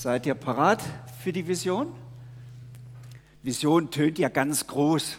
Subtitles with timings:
[0.00, 0.82] Seid ihr parat
[1.22, 1.92] für die Vision?
[3.42, 5.18] Vision tönt ja ganz groß.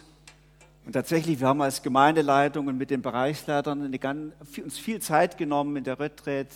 [0.84, 4.32] Und tatsächlich, wir haben als Gemeindeleitung und mit den Bereichsleitern eine,
[4.64, 6.48] uns viel Zeit genommen in der Retreat,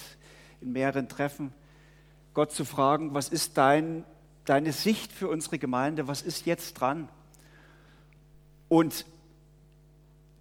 [0.61, 1.53] in mehreren Treffen,
[2.35, 4.03] Gott zu fragen, was ist dein,
[4.45, 7.09] deine Sicht für unsere Gemeinde, was ist jetzt dran?
[8.69, 9.07] Und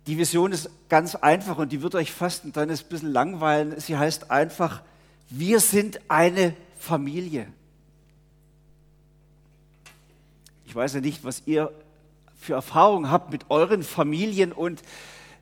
[0.07, 3.79] die Vision ist ganz einfach und die wird euch fast ein kleines bisschen langweilen.
[3.79, 4.81] Sie heißt einfach,
[5.29, 7.45] wir sind eine Familie.
[10.75, 11.71] Ich weiß ja nicht, was ihr
[12.37, 14.81] für Erfahrungen habt mit euren Familien und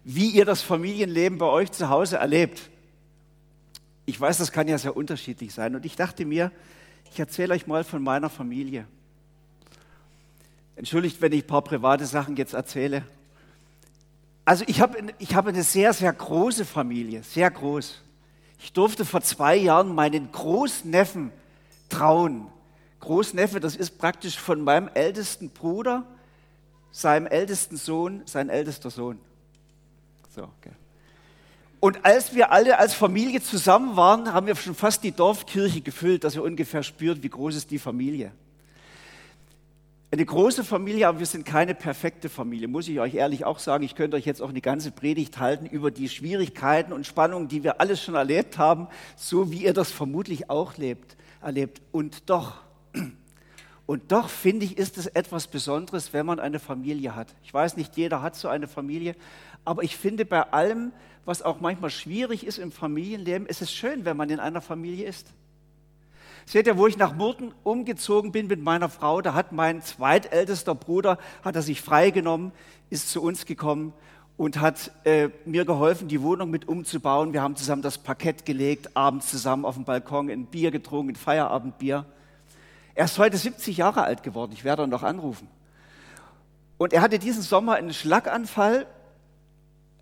[0.03, 2.69] wie ihr das Familienleben bei euch zu Hause erlebt.
[4.05, 5.75] Ich weiß, das kann ja sehr unterschiedlich sein.
[5.75, 6.51] Und ich dachte mir,
[7.11, 8.85] ich erzähle euch mal von meiner Familie.
[10.75, 13.03] Entschuldigt, wenn ich ein paar private Sachen jetzt erzähle.
[14.45, 18.03] Also ich habe ich hab eine sehr, sehr große Familie, sehr groß.
[18.59, 21.31] Ich durfte vor zwei Jahren meinen Großneffen
[21.89, 22.52] trauen.
[23.03, 26.03] Großneffe, das ist praktisch von meinem ältesten Bruder,
[26.91, 29.19] seinem ältesten Sohn, sein ältester Sohn.
[30.35, 30.71] So, okay.
[31.79, 36.23] Und als wir alle als Familie zusammen waren, haben wir schon fast die Dorfkirche gefüllt,
[36.23, 38.31] dass ihr ungefähr spürt, wie groß ist die Familie
[40.13, 43.83] eine große Familie, aber wir sind keine perfekte Familie, muss ich euch ehrlich auch sagen.
[43.83, 47.63] Ich könnte euch jetzt auch eine ganze Predigt halten über die Schwierigkeiten und Spannungen, die
[47.63, 51.81] wir alles schon erlebt haben, so wie ihr das vermutlich auch lebt, erlebt.
[51.91, 52.61] Und doch,
[53.85, 57.27] und doch finde ich, ist es etwas Besonderes, wenn man eine Familie hat.
[57.43, 59.15] Ich weiß nicht, jeder hat so eine Familie,
[59.65, 60.91] aber ich finde bei allem,
[61.25, 65.07] was auch manchmal schwierig ist im Familienleben, ist es schön, wenn man in einer Familie
[65.07, 65.27] ist.
[66.45, 70.75] Seht ihr, wo ich nach Murten umgezogen bin mit meiner Frau, da hat mein zweitältester
[70.75, 72.51] Bruder, hat er sich freigenommen,
[72.89, 73.93] ist zu uns gekommen
[74.35, 77.31] und hat äh, mir geholfen, die Wohnung mit umzubauen.
[77.31, 81.15] Wir haben zusammen das Parkett gelegt, abends zusammen auf dem Balkon ein Bier getrunken, ein
[81.15, 82.05] Feierabendbier.
[82.95, 85.47] Er ist heute 70 Jahre alt geworden, ich werde ihn noch anrufen.
[86.77, 88.85] Und er hatte diesen Sommer einen Schlaganfall.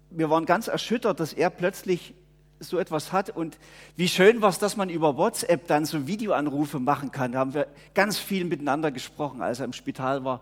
[0.09, 2.15] Wir waren ganz erschüttert, dass er plötzlich
[2.59, 3.29] so etwas hat.
[3.29, 3.57] Und
[3.95, 7.33] wie schön war es, dass man über WhatsApp dann so Videoanrufe machen kann.
[7.33, 10.41] Da haben wir ganz viel miteinander gesprochen, als er im Spital war,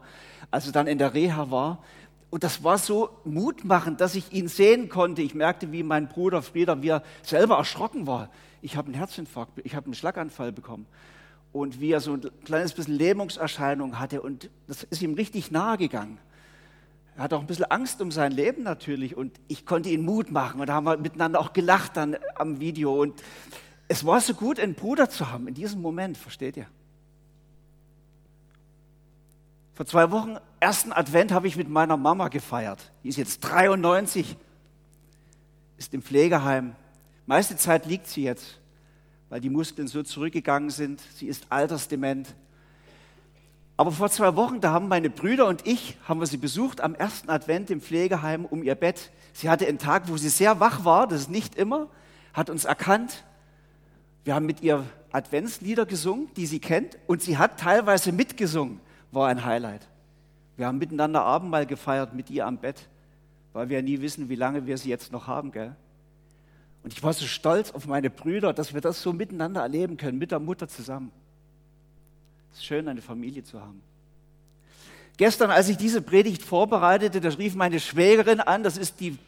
[0.51, 1.83] als er dann in der Reha war.
[2.29, 5.21] Und das war so mutmachend, dass ich ihn sehen konnte.
[5.21, 8.29] Ich merkte, wie mein Bruder Frieder, wie er selber erschrocken war.
[8.61, 10.85] Ich habe einen Herzinfarkt, ich habe einen Schlaganfall bekommen.
[11.51, 14.21] Und wie er so ein kleines bisschen Lähmungserscheinung hatte.
[14.21, 16.19] Und das ist ihm richtig nahe gegangen.
[17.19, 20.31] Er hat auch ein bisschen Angst um sein Leben natürlich und ich konnte ihn Mut
[20.31, 23.21] machen und da haben wir miteinander auch gelacht dann am Video und
[23.89, 26.67] es war so gut, einen Bruder zu haben in diesem Moment, versteht ihr?
[29.73, 32.91] Vor zwei Wochen, ersten Advent, habe ich mit meiner Mama gefeiert.
[33.03, 34.37] Die ist jetzt 93,
[35.77, 36.75] ist im Pflegeheim.
[37.25, 38.59] Meiste Zeit liegt sie jetzt,
[39.29, 41.01] weil die Muskeln so zurückgegangen sind.
[41.15, 42.35] Sie ist altersdement.
[43.77, 46.95] Aber vor zwei Wochen, da haben meine Brüder und ich, haben wir sie besucht am
[46.95, 49.11] ersten Advent im Pflegeheim um ihr Bett.
[49.31, 51.87] Sie hatte einen Tag, wo sie sehr wach war, das ist nicht immer,
[52.33, 53.23] hat uns erkannt.
[54.25, 58.81] Wir haben mit ihr Adventslieder gesungen, die sie kennt, und sie hat teilweise mitgesungen,
[59.11, 59.87] war ein Highlight.
[60.57, 62.89] Wir haben miteinander Abendmahl gefeiert mit ihr am Bett,
[63.53, 65.75] weil wir nie wissen, wie lange wir sie jetzt noch haben, gell?
[66.89, 70.17] Und ich war so stolz auf meine Brüder, dass wir das so miteinander erleben können,
[70.17, 71.11] mit der Mutter zusammen.
[72.51, 73.83] Es ist schön, eine Familie zu haben.
[75.17, 79.19] Gestern, als ich diese Predigt vorbereitete, da rief meine Schwägerin an, das ist die,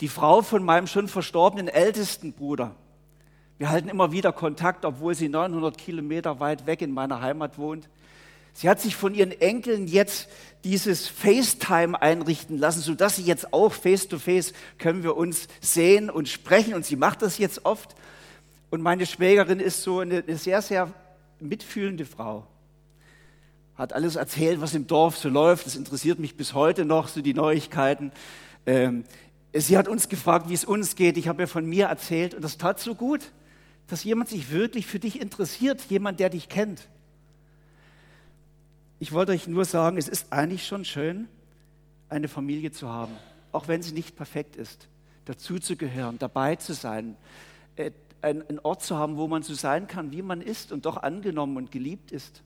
[0.00, 2.76] die Frau von meinem schon verstorbenen ältesten Bruder.
[3.58, 7.88] Wir halten immer wieder Kontakt, obwohl sie 900 Kilometer weit weg in meiner Heimat wohnt.
[8.52, 10.28] Sie hat sich von ihren Enkeln jetzt
[10.64, 16.28] dieses FaceTime einrichten lassen, sodass sie jetzt auch face-to-face -face können wir uns sehen und
[16.28, 16.74] sprechen.
[16.74, 17.94] Und sie macht das jetzt oft.
[18.70, 20.92] Und meine Schwägerin ist so eine, eine sehr, sehr
[21.40, 22.46] mitfühlende Frau
[23.74, 25.66] hat alles erzählt, was im Dorf so läuft.
[25.66, 28.12] Das interessiert mich bis heute noch, so die Neuigkeiten.
[28.66, 29.04] Ähm,
[29.52, 31.16] sie hat uns gefragt, wie es uns geht.
[31.16, 33.32] Ich habe ja von mir erzählt und das tat so gut,
[33.88, 36.88] dass jemand sich wirklich für dich interessiert, jemand, der dich kennt.
[39.02, 41.26] Ich wollte euch nur sagen, es ist eigentlich schon schön,
[42.08, 43.10] eine Familie zu haben,
[43.50, 44.86] auch wenn sie nicht perfekt ist,
[45.24, 47.16] dazuzugehören, dabei zu sein,
[47.74, 47.90] äh,
[48.20, 51.56] einen Ort zu haben, wo man so sein kann, wie man ist und doch angenommen
[51.56, 52.44] und geliebt ist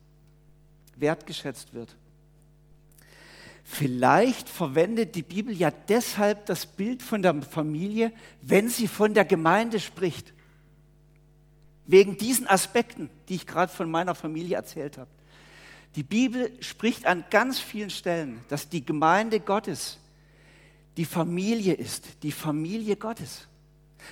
[0.97, 1.95] wertgeschätzt wird.
[3.63, 9.27] Vielleicht verwendet die Bibel ja deshalb das Bild von der Familie, wenn sie von der
[9.27, 10.33] Gemeinde spricht.
[11.85, 15.11] Wegen diesen Aspekten, die ich gerade von meiner Familie erzählt habe.
[15.97, 19.99] Die Bibel spricht an ganz vielen Stellen, dass die Gemeinde Gottes
[20.99, 23.49] die Familie ist, die Familie Gottes.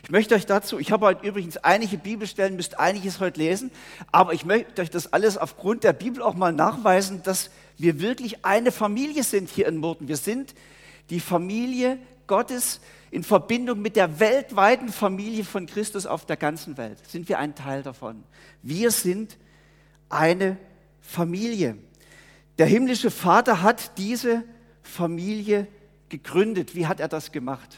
[0.02, 3.70] Ich möchte euch dazu, ich habe heute übrigens einige Bibelstellen, müsst einiges heute lesen,
[4.10, 8.44] aber ich möchte euch das alles aufgrund der Bibel auch mal nachweisen, dass wir wirklich
[8.46, 10.08] eine Familie sind hier in Murten.
[10.08, 10.54] Wir sind
[11.10, 16.98] die Familie Gottes in Verbindung mit der weltweiten Familie von Christus auf der ganzen Welt.
[17.06, 18.24] Sind wir ein Teil davon.
[18.62, 19.36] Wir sind
[20.08, 20.73] eine Familie.
[22.58, 24.44] Der himmlische Vater hat diese
[24.82, 25.66] Familie
[26.08, 26.74] gegründet.
[26.74, 27.76] Wie hat er das gemacht?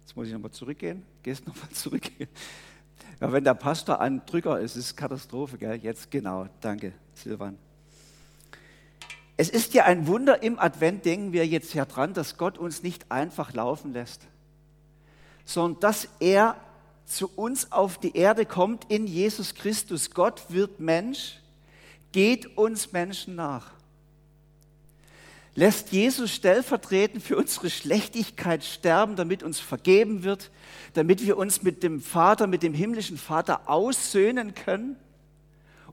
[0.00, 1.02] Jetzt muss ich nochmal zurückgehen.
[1.22, 2.04] Gehst nochmal zurück.
[3.20, 5.76] Ja, wenn der Pastor ein Drücker ist, ist es Katastrophe, gell?
[5.82, 6.48] Jetzt genau.
[6.60, 7.56] Danke, Silvan.
[9.38, 12.82] Es ist ja ein Wunder im Advent, denken wir jetzt ja dran, dass Gott uns
[12.82, 14.22] nicht einfach laufen lässt,
[15.44, 16.56] sondern dass er
[17.06, 20.10] zu uns auf die Erde kommt in Jesus Christus.
[20.10, 21.40] Gott wird Mensch,
[22.12, 23.70] geht uns Menschen nach.
[25.54, 30.50] Lässt Jesus stellvertretend für unsere Schlechtigkeit sterben, damit uns vergeben wird,
[30.92, 34.96] damit wir uns mit dem Vater, mit dem himmlischen Vater aussöhnen können.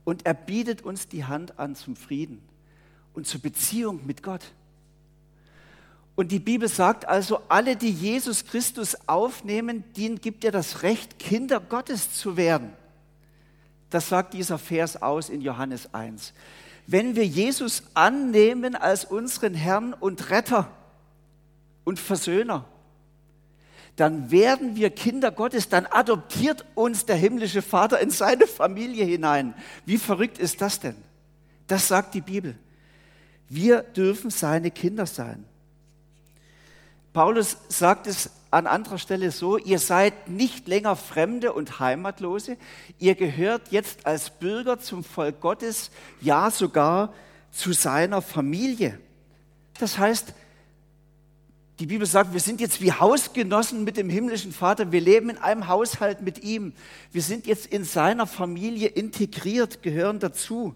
[0.03, 2.41] Und er bietet uns die Hand an zum Frieden
[3.13, 4.51] und zur Beziehung mit Gott.
[6.15, 11.17] Und die Bibel sagt also, alle, die Jesus Christus aufnehmen, denen gibt er das Recht,
[11.17, 12.73] Kinder Gottes zu werden.
[13.89, 16.33] Das sagt dieser Vers aus in Johannes 1.
[16.85, 20.69] Wenn wir Jesus annehmen als unseren Herrn und Retter
[21.83, 22.65] und Versöhner,
[23.95, 29.53] dann werden wir Kinder Gottes, dann adoptiert uns der himmlische Vater in seine Familie hinein.
[29.85, 30.95] Wie verrückt ist das denn?
[31.67, 32.57] Das sagt die Bibel.
[33.49, 35.45] Wir dürfen seine Kinder sein.
[37.13, 42.57] Paulus sagt es an anderer Stelle so, ihr seid nicht länger Fremde und Heimatlose,
[42.99, 47.13] ihr gehört jetzt als Bürger zum Volk Gottes, ja sogar
[47.51, 48.99] zu seiner Familie.
[49.79, 50.33] Das heißt,
[51.79, 55.37] die Bibel sagt, wir sind jetzt wie Hausgenossen mit dem himmlischen Vater, wir leben in
[55.37, 56.73] einem Haushalt mit ihm,
[57.11, 60.75] wir sind jetzt in seiner Familie integriert, gehören dazu.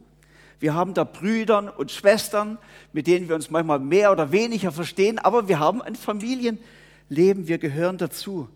[0.60, 2.58] Wir haben da Brüdern und Schwestern,
[2.92, 7.60] mit denen wir uns manchmal mehr oder weniger verstehen, aber wir haben ein Familienleben, wir
[7.60, 8.50] gehören dazu.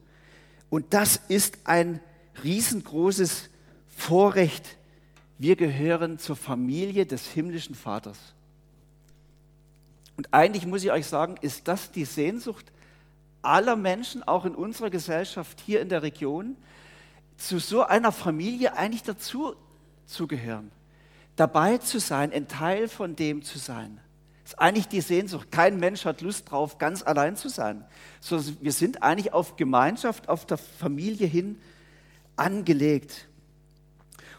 [0.69, 2.00] Und das ist ein
[2.44, 3.50] riesengroßes
[3.95, 4.77] Vorrecht.
[5.38, 8.18] Wir gehören zur Familie des himmlischen Vaters.
[10.18, 12.71] Und eigentlich muss ich euch sagen, ist das die Sehnsucht
[13.44, 16.56] aller Menschen, auch in unserer Gesellschaft hier in der Region,
[17.38, 19.56] zu so einer Familie eigentlich dazu
[20.06, 20.71] zu gehören
[21.41, 23.99] dabei zu sein, ein Teil von dem zu sein.
[24.43, 25.51] Das ist eigentlich die Sehnsucht.
[25.51, 27.83] Kein Mensch hat Lust drauf, ganz allein zu sein.
[28.61, 31.57] Wir sind eigentlich auf Gemeinschaft, auf der Familie hin
[32.35, 33.27] angelegt.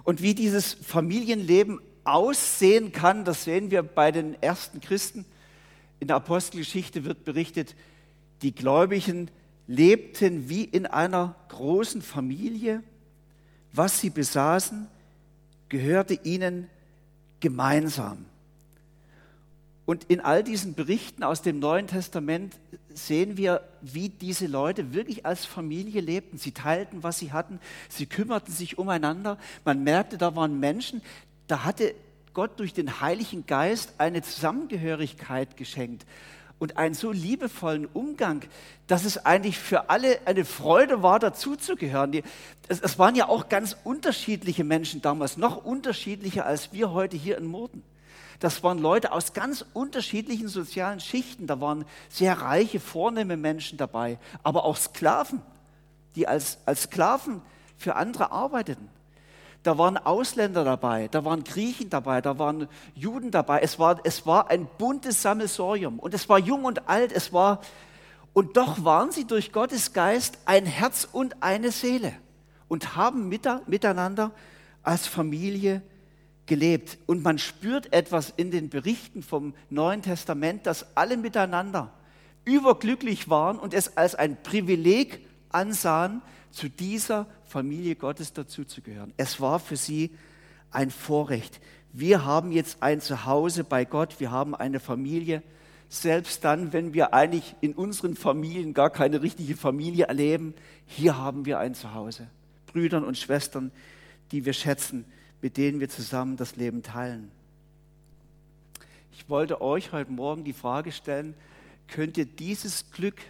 [0.04, 5.24] Und wie dieses Familienleben aussehen kann, das sehen wir bei den ersten Christen.
[5.98, 7.74] In der Apostelgeschichte wird berichtet,
[8.42, 9.28] die Gläubigen
[9.66, 12.84] lebten wie in einer großen Familie.
[13.72, 14.86] Was sie besaßen,
[15.68, 16.68] gehörte ihnen
[17.42, 18.24] gemeinsam.
[19.84, 22.56] Und in all diesen Berichten aus dem Neuen Testament
[22.94, 26.38] sehen wir, wie diese Leute wirklich als Familie lebten.
[26.38, 27.60] Sie teilten, was sie hatten,
[27.90, 29.36] sie kümmerten sich umeinander.
[29.64, 31.02] Man merkte, da waren Menschen,
[31.48, 31.94] da hatte
[32.32, 36.06] Gott durch den Heiligen Geist eine Zusammengehörigkeit geschenkt
[36.62, 38.44] und einen so liebevollen Umgang,
[38.86, 42.22] dass es eigentlich für alle eine Freude war, dazuzugehören.
[42.68, 47.46] Es, waren ja auch ganz unterschiedliche Menschen damals, noch unterschiedlicher als wir heute hier in
[47.46, 47.82] Murten.
[48.38, 51.48] Das waren Leute aus ganz unterschiedlichen sozialen Schichten.
[51.48, 55.42] Da waren sehr reiche, vornehme Menschen dabei, aber auch Sklaven,
[56.14, 57.42] die als, als Sklaven
[57.76, 58.88] für andere arbeiteten.
[59.62, 63.60] Da waren Ausländer dabei, da waren Griechen dabei, da waren Juden dabei.
[63.60, 67.60] Es war, es war ein buntes Sammelsorium und es war jung und alt, es war,
[68.32, 72.12] und doch waren sie durch Gottes Geist ein Herz und eine Seele
[72.66, 74.32] und haben miteinander
[74.82, 75.82] als Familie
[76.46, 76.98] gelebt.
[77.06, 81.92] Und man spürt etwas in den Berichten vom Neuen Testament, dass alle miteinander
[82.44, 89.12] überglücklich waren und es als ein Privileg ansahen, zu dieser Familie Gottes dazuzugehören.
[89.16, 90.10] Es war für sie
[90.70, 91.60] ein Vorrecht.
[91.92, 95.42] Wir haben jetzt ein Zuhause bei Gott, wir haben eine Familie.
[95.88, 100.54] Selbst dann, wenn wir eigentlich in unseren Familien gar keine richtige Familie erleben,
[100.86, 102.28] hier haben wir ein Zuhause.
[102.66, 103.70] Brüdern und Schwestern,
[104.30, 105.04] die wir schätzen,
[105.42, 107.30] mit denen wir zusammen das Leben teilen.
[109.12, 111.34] Ich wollte euch heute Morgen die Frage stellen,
[111.88, 113.20] könnt ihr dieses Glück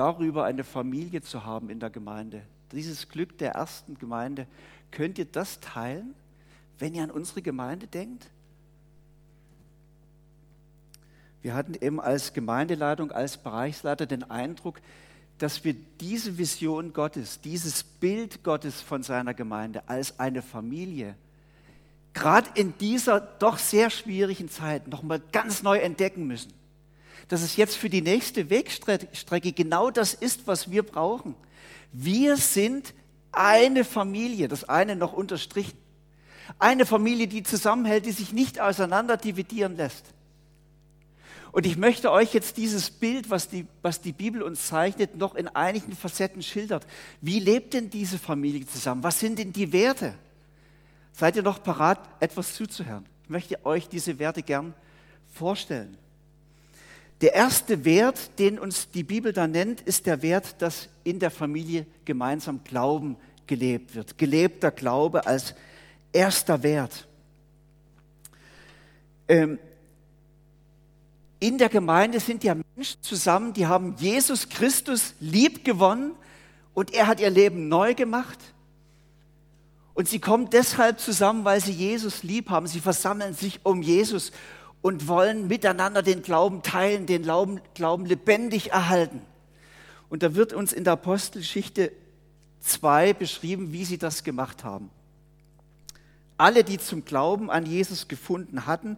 [0.00, 2.42] darüber, eine Familie zu haben in der Gemeinde,
[2.72, 4.46] dieses Glück der ersten Gemeinde,
[4.90, 6.14] könnt ihr das teilen,
[6.78, 8.26] wenn ihr an unsere Gemeinde denkt?
[11.42, 14.80] Wir hatten eben als Gemeindeleitung, als Bereichsleiter den Eindruck,
[15.36, 21.14] dass wir diese Vision Gottes, dieses Bild Gottes von seiner Gemeinde als eine Familie,
[22.14, 26.54] gerade in dieser doch sehr schwierigen Zeit nochmal ganz neu entdecken müssen.
[27.28, 31.34] Dass es jetzt für die nächste Wegstrecke genau das ist, was wir brauchen.
[31.92, 32.94] Wir sind
[33.32, 35.78] eine Familie, das eine noch unterstrichen.
[36.58, 40.04] Eine Familie, die zusammenhält, die sich nicht auseinander dividieren lässt.
[41.52, 45.34] Und ich möchte euch jetzt dieses Bild, was die, was die Bibel uns zeichnet, noch
[45.34, 46.86] in einigen Facetten schildert.
[47.20, 49.02] Wie lebt denn diese Familie zusammen?
[49.02, 50.14] Was sind denn die Werte?
[51.12, 53.04] Seid ihr noch parat, etwas zuzuhören?
[53.24, 54.74] Ich möchte euch diese Werte gern
[55.32, 55.96] vorstellen.
[57.20, 61.30] Der erste Wert, den uns die Bibel da nennt, ist der Wert, dass in der
[61.30, 64.16] Familie gemeinsam Glauben gelebt wird.
[64.16, 65.54] Gelebter Glaube als
[66.12, 67.06] erster Wert.
[69.28, 69.58] Ähm,
[71.40, 76.12] in der Gemeinde sind ja Menschen zusammen, die haben Jesus Christus lieb gewonnen
[76.74, 78.38] und er hat ihr Leben neu gemacht.
[79.94, 82.66] Und sie kommen deshalb zusammen, weil sie Jesus lieb haben.
[82.66, 84.32] Sie versammeln sich um Jesus
[84.82, 89.20] und wollen miteinander den Glauben teilen, den Glauben, Glauben lebendig erhalten.
[90.08, 91.92] Und da wird uns in der Apostelgeschichte
[92.60, 94.90] 2 beschrieben, wie sie das gemacht haben.
[96.36, 98.96] Alle, die zum Glauben an Jesus gefunden hatten,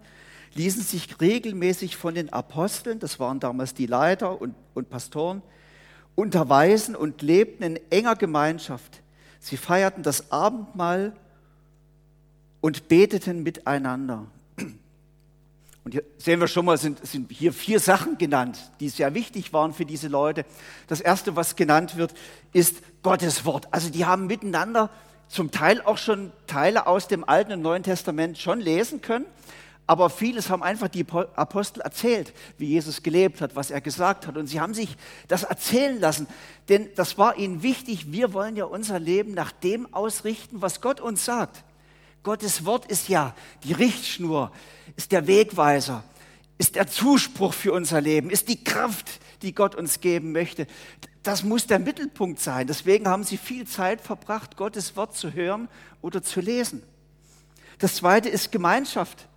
[0.55, 5.43] ließen sich regelmäßig von den Aposteln, das waren damals die Leiter und, und Pastoren,
[6.15, 9.03] unterweisen und lebten in enger Gemeinschaft.
[9.41, 11.15] Sie feierten das Abendmahl
[12.61, 14.27] und beteten miteinander.
[15.85, 19.53] Und hier sehen wir schon mal, sind, sind hier vier Sachen genannt, die sehr wichtig
[19.53, 20.45] waren für diese Leute.
[20.87, 22.15] Das erste, was genannt wird,
[22.53, 23.67] ist Gottes Wort.
[23.73, 24.91] Also die haben miteinander
[25.29, 29.27] zum Teil auch schon Teile aus dem Alten und Neuen Testament schon lesen können,
[29.87, 34.37] aber vieles haben einfach die Apostel erzählt, wie Jesus gelebt hat, was er gesagt hat.
[34.37, 34.97] Und sie haben sich
[35.27, 36.29] das erzählen lassen,
[36.69, 38.13] denn das war ihnen wichtig.
[38.13, 41.65] Wir wollen ja unser Leben nach dem ausrichten, was Gott uns sagt.
[42.23, 44.53] Gottes Wort ist ja die Richtschnur,
[44.97, 46.05] ist der Wegweiser,
[46.59, 50.67] ist der Zuspruch für unser Leben, ist die Kraft, die Gott uns geben möchte.
[51.25, 52.67] Das muss der Mittelpunkt sein.
[52.67, 55.69] Deswegen haben sie viel Zeit verbracht, Gottes Wort zu hören
[56.01, 56.83] oder zu lesen.
[57.79, 59.29] Das zweite ist Gemeinschaft.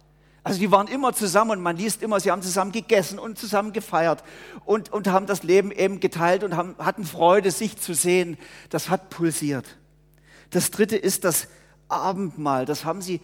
[0.43, 3.73] Also die waren immer zusammen und man liest immer, sie haben zusammen gegessen und zusammen
[3.73, 4.23] gefeiert
[4.63, 8.37] und, und haben das Leben eben geteilt und haben, hatten Freude, sich zu sehen.
[8.69, 9.65] Das hat pulsiert.
[10.51, 11.47] Das dritte ist das
[11.87, 12.65] Abendmahl.
[12.65, 13.21] Das haben sie,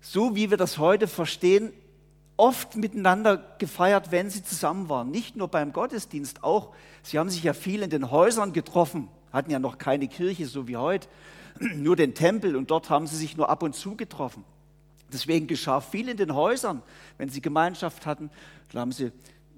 [0.00, 1.72] so wie wir das heute verstehen,
[2.36, 5.10] oft miteinander gefeiert, wenn sie zusammen waren.
[5.10, 6.72] Nicht nur beim Gottesdienst, auch.
[7.02, 10.66] Sie haben sich ja viel in den Häusern getroffen, hatten ja noch keine Kirche, so
[10.66, 11.08] wie heute,
[11.74, 14.44] nur den Tempel und dort haben sie sich nur ab und zu getroffen.
[15.12, 16.82] Deswegen geschah viel in den Häusern,
[17.18, 18.30] wenn sie Gemeinschaft hatten.
[18.72, 19.12] Dann haben sie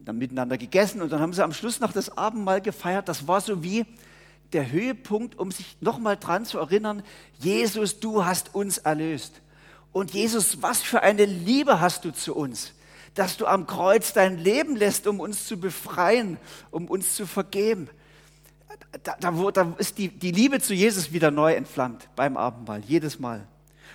[0.04, 3.08] dann miteinander gegessen und dann haben sie am Schluss noch das Abendmahl gefeiert.
[3.08, 3.84] Das war so wie
[4.52, 7.02] der Höhepunkt, um sich nochmal dran zu erinnern,
[7.38, 9.40] Jesus, du hast uns erlöst.
[9.92, 12.72] Und Jesus, was für eine Liebe hast du zu uns,
[13.14, 16.38] dass du am Kreuz dein Leben lässt, um uns zu befreien,
[16.70, 17.88] um uns zu vergeben.
[19.04, 23.18] Da, da, da ist die, die Liebe zu Jesus wieder neu entflammt beim Abendmahl, jedes
[23.18, 23.46] Mal.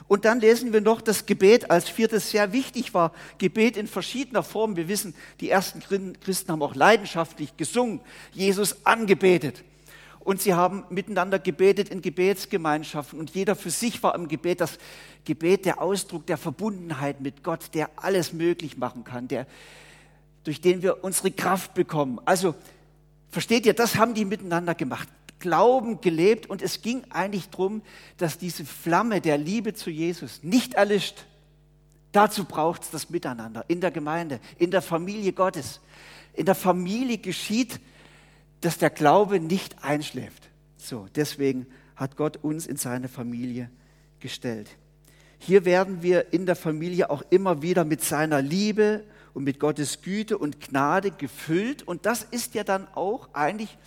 [0.08, 3.12] Und dann lesen wir noch das Gebet als viertes sehr wichtig war.
[3.40, 4.76] Gebet in verschiedener Form.
[4.76, 5.82] Wir wissen, die ersten
[6.22, 8.00] Christen haben auch leidenschaftlich gesungen,
[8.32, 9.64] Jesus angebetet.
[10.28, 13.18] Und sie haben miteinander gebetet in Gebetsgemeinschaften.
[13.18, 14.78] Und jeder für sich war im Gebet das
[15.24, 19.48] Gebet der Ausdruck der Verbundenheit mit Gott, der alles möglich machen kann, der,
[20.44, 22.20] durch den wir unsere Kraft bekommen.
[22.26, 22.56] Also,
[23.30, 25.08] versteht ihr, das haben die miteinander gemacht.
[25.40, 27.82] Glauben gelebt und es ging eigentlich darum,
[28.18, 31.24] dass diese Flamme der Liebe zu Jesus nicht erlischt.
[32.12, 35.80] Dazu braucht es das Miteinander in der Gemeinde, in der Familie Gottes.
[36.34, 37.80] In der Familie geschieht,
[38.62, 40.50] dass der Glaube nicht einschläft.
[40.78, 43.70] So, deswegen hat Gott uns in seine Familie
[44.20, 44.70] gestellt.
[45.40, 50.02] Hier werden wir in der Familie auch immer wieder mit seiner Liebe und mit Gottes
[50.02, 51.84] Güte und Gnade gefüllt.
[51.84, 53.78] Und das ist ja dann auch eigentlich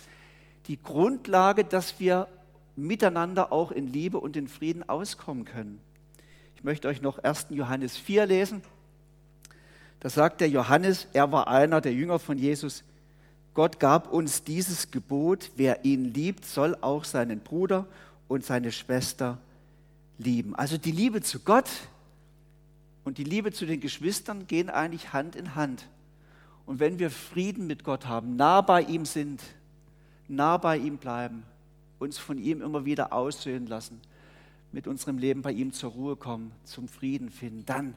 [0.67, 2.27] die Grundlage, dass wir
[2.75, 5.81] miteinander auch in Liebe und in Frieden auskommen können.
[6.55, 7.47] Ich möchte euch noch 1.
[7.49, 8.61] Johannes 4 lesen.
[9.99, 12.83] Da sagt der Johannes, er war einer der Jünger von Jesus,
[13.53, 17.85] Gott gab uns dieses Gebot, wer ihn liebt, soll auch seinen Bruder
[18.27, 19.37] und seine Schwester
[20.17, 20.55] lieben.
[20.55, 21.69] Also die Liebe zu Gott
[23.03, 25.87] und die Liebe zu den Geschwistern gehen eigentlich Hand in Hand.
[26.65, 29.41] Und wenn wir Frieden mit Gott haben, nah bei ihm sind,
[30.29, 31.43] nah bei ihm bleiben,
[31.99, 33.99] uns von ihm immer wieder aussöhnen lassen,
[34.71, 37.95] mit unserem Leben bei ihm zur Ruhe kommen, zum Frieden finden, dann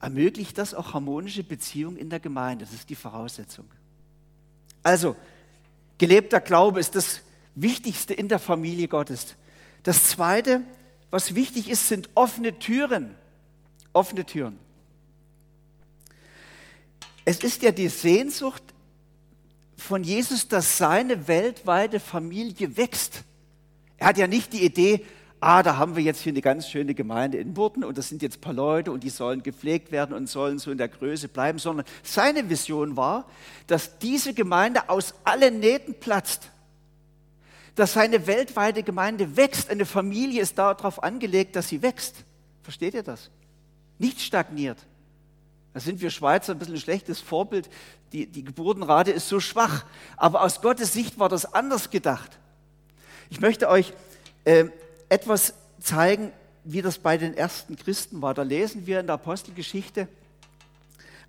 [0.00, 2.66] ermöglicht das auch harmonische Beziehungen in der Gemeinde.
[2.66, 3.64] Das ist die Voraussetzung.
[4.82, 5.16] Also,
[5.98, 7.20] Gelebter Glaube ist das
[7.54, 9.36] Wichtigste in der Familie Gottes.
[9.82, 10.62] Das Zweite,
[11.10, 13.14] was wichtig ist, sind offene Türen.
[13.92, 14.58] Offene Türen.
[17.24, 18.62] Es ist ja die Sehnsucht
[19.76, 23.24] von Jesus, dass seine weltweite Familie wächst.
[23.98, 25.04] Er hat ja nicht die Idee,
[25.40, 28.22] ah, da haben wir jetzt hier eine ganz schöne Gemeinde in Burten und das sind
[28.22, 31.28] jetzt ein paar Leute und die sollen gepflegt werden und sollen so in der Größe
[31.28, 33.26] bleiben, sondern seine Vision war,
[33.66, 36.50] dass diese Gemeinde aus allen Nähten platzt,
[37.74, 39.70] dass seine weltweite Gemeinde wächst.
[39.70, 42.16] Eine Familie ist darauf angelegt, dass sie wächst.
[42.62, 43.30] Versteht ihr das?
[43.98, 44.78] Nicht stagniert.
[45.72, 47.70] Da sind wir Schweizer ein bisschen ein schlechtes Vorbild.
[48.12, 49.84] Die, die Geburtenrate ist so schwach.
[50.16, 52.38] Aber aus Gottes Sicht war das anders gedacht.
[53.30, 53.92] Ich möchte euch
[54.44, 54.66] äh,
[55.10, 56.32] etwas zeigen,
[56.64, 58.32] wie das bei den ersten Christen war.
[58.32, 60.08] Da lesen wir in der Apostelgeschichte,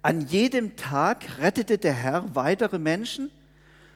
[0.01, 3.29] an jedem Tag rettete der Herr weitere Menschen,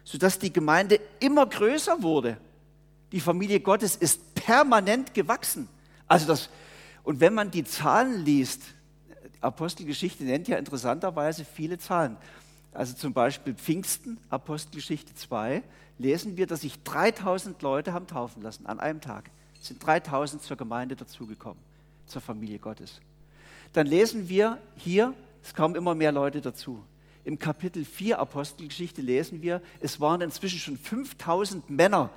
[0.03, 2.37] sodass die Gemeinde immer größer wurde.
[3.11, 5.67] Die Familie Gottes ist permanent gewachsen.
[6.07, 6.49] Also das,
[7.03, 8.61] und wenn man die Zahlen liest,
[9.41, 12.17] Apostelgeschichte nennt ja interessanterweise viele Zahlen.
[12.71, 15.63] Also zum Beispiel Pfingsten, Apostelgeschichte 2,
[15.97, 19.31] lesen wir, dass sich 3000 Leute haben taufen lassen an einem Tag
[19.65, 21.61] sind 3000 zur Gemeinde dazugekommen,
[22.05, 23.01] zur Familie Gottes.
[23.73, 26.83] Dann lesen wir hier, es kamen immer mehr Leute dazu.
[27.23, 32.11] Im Kapitel 4 Apostelgeschichte lesen wir, es waren inzwischen schon 5000 Männer,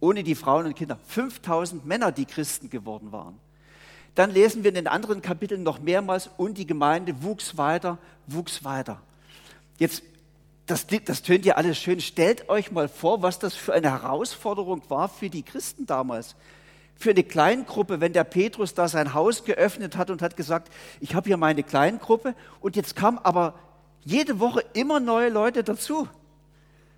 [0.00, 3.38] ohne die Frauen und Kinder, 5000 Männer, die Christen geworden waren.
[4.14, 8.64] Dann lesen wir in den anderen Kapiteln noch mehrmals, und die Gemeinde wuchs weiter, wuchs
[8.64, 9.00] weiter.
[9.78, 10.02] Jetzt,
[10.66, 12.00] das, das tönt ja alles schön.
[12.00, 16.34] Stellt euch mal vor, was das für eine Herausforderung war für die Christen damals
[16.96, 21.14] für eine Kleingruppe, wenn der Petrus da sein Haus geöffnet hat und hat gesagt, ich
[21.14, 23.54] habe hier meine Kleingruppe und jetzt kamen aber
[24.04, 26.08] jede Woche immer neue Leute dazu.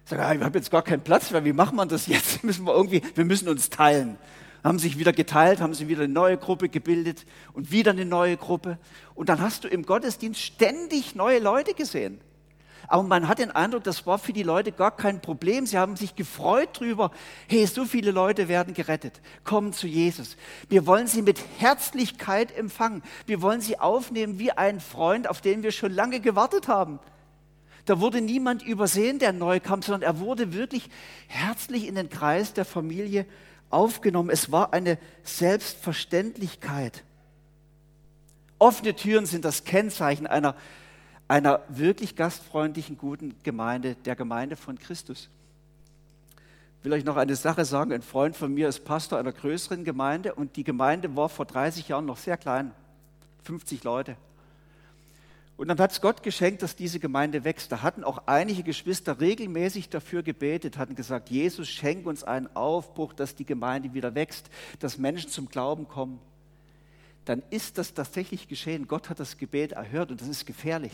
[0.05, 2.45] Ich sage, ah, ich habe jetzt gar keinen Platz mehr, wie machen wir das jetzt?
[2.45, 4.19] Müssen wir irgendwie, wir müssen uns teilen.
[4.63, 8.37] Haben sich wieder geteilt, haben sie wieder eine neue Gruppe gebildet und wieder eine neue
[8.37, 8.79] Gruppe.
[9.15, 12.21] Und dann hast du im Gottesdienst ständig neue Leute gesehen.
[12.89, 15.67] Aber man hat den Eindruck, das war für die Leute gar kein Problem.
[15.67, 17.11] Sie haben sich gefreut drüber.
[17.49, 19.21] Hey, so viele Leute werden gerettet.
[19.45, 20.37] Kommen zu Jesus.
[20.69, 23.03] Wir wollen sie mit Herzlichkeit empfangen.
[23.27, 27.01] Wir wollen sie aufnehmen wie ein Freund, auf den wir schon lange gewartet haben.
[27.87, 30.89] Da wurde niemand übersehen, der neu kam, sondern er wurde wirklich
[31.29, 33.27] herzlich in den Kreis der Familie
[33.71, 34.31] aufgenommen.
[34.31, 37.05] Es war eine Selbstverständlichkeit.
[38.59, 40.57] Offene Türen sind das Kennzeichen einer
[41.29, 45.29] einer wirklich gastfreundlichen, guten Gemeinde, der Gemeinde von Christus.
[46.79, 47.93] Ich will euch noch eine Sache sagen.
[47.93, 51.89] Ein Freund von mir ist Pastor einer größeren Gemeinde und die Gemeinde war vor 30
[51.89, 52.71] Jahren noch sehr klein,
[53.43, 54.17] 50 Leute.
[55.57, 57.73] Und dann hat es Gott geschenkt, dass diese Gemeinde wächst.
[57.73, 63.15] Da hatten auch einige Geschwister regelmäßig dafür gebetet, hatten gesagt, Jesus, schenk uns einen Aufbruch,
[63.15, 66.21] dass die Gemeinde wieder wächst, dass Menschen zum Glauben kommen.
[67.25, 68.87] Dann ist das tatsächlich geschehen.
[68.87, 70.93] Gott hat das Gebet erhört und das ist gefährlich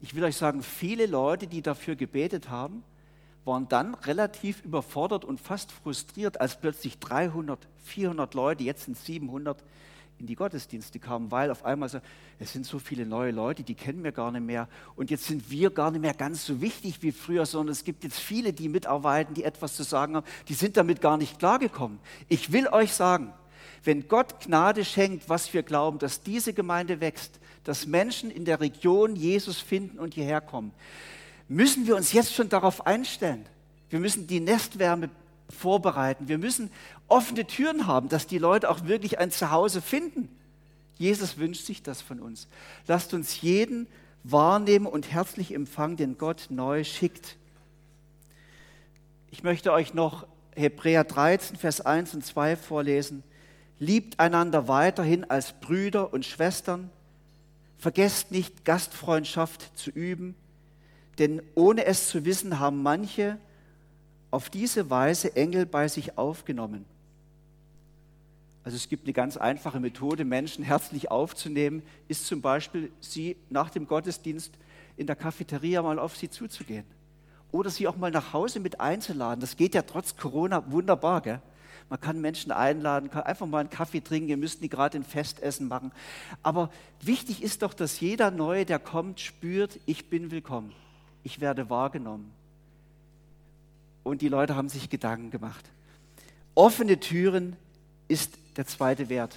[0.00, 2.82] ich will euch sagen, viele Leute, die dafür gebetet haben,
[3.44, 9.62] waren dann relativ überfordert und fast frustriert, als plötzlich 300, 400 Leute, jetzt sind 700,
[10.18, 11.98] in die Gottesdienste kamen, weil auf einmal so,
[12.38, 15.50] es sind so viele neue Leute, die kennen wir gar nicht mehr und jetzt sind
[15.50, 18.68] wir gar nicht mehr ganz so wichtig wie früher, sondern es gibt jetzt viele, die
[18.68, 21.98] mitarbeiten, die etwas zu sagen haben, die sind damit gar nicht klargekommen.
[22.28, 23.32] Ich will euch sagen,
[23.84, 28.60] wenn Gott Gnade schenkt, was wir glauben, dass diese Gemeinde wächst, dass Menschen in der
[28.60, 30.72] Region Jesus finden und hierher kommen,
[31.48, 33.46] müssen wir uns jetzt schon darauf einstellen.
[33.90, 35.10] Wir müssen die Nestwärme
[35.50, 36.28] vorbereiten.
[36.28, 36.70] Wir müssen
[37.08, 40.28] offene Türen haben, dass die Leute auch wirklich ein Zuhause finden.
[40.96, 42.48] Jesus wünscht sich das von uns.
[42.86, 43.86] Lasst uns jeden
[44.22, 47.36] wahrnehmen und herzlich empfangen, den Gott neu schickt.
[49.30, 53.22] Ich möchte euch noch Hebräer 13, Vers 1 und 2 vorlesen.
[53.78, 56.90] Liebt einander weiterhin als Brüder und Schwestern.
[57.78, 60.34] Vergesst nicht, Gastfreundschaft zu üben,
[61.18, 63.38] denn ohne es zu wissen, haben manche
[64.30, 66.84] auf diese Weise Engel bei sich aufgenommen.
[68.64, 73.68] Also es gibt eine ganz einfache Methode, Menschen herzlich aufzunehmen, ist zum Beispiel, sie nach
[73.68, 74.54] dem Gottesdienst
[74.96, 76.86] in der Cafeteria mal auf sie zuzugehen.
[77.52, 79.40] Oder sie auch mal nach Hause mit einzuladen.
[79.40, 81.20] Das geht ja trotz Corona wunderbar.
[81.20, 81.42] Gell?
[81.88, 85.04] Man kann Menschen einladen, kann einfach mal einen Kaffee trinken, ihr müsst nicht gerade ein
[85.04, 85.92] Festessen machen.
[86.42, 86.70] Aber
[87.00, 90.72] wichtig ist doch, dass jeder Neue, der kommt, spürt, ich bin willkommen,
[91.22, 92.32] ich werde wahrgenommen.
[94.02, 95.70] Und die Leute haben sich Gedanken gemacht.
[96.54, 97.56] Offene Türen
[98.08, 99.34] ist der zweite Wert.